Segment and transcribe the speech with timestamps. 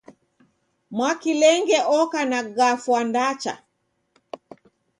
[0.95, 3.53] Mwakilenge oka na gafwa ndacha.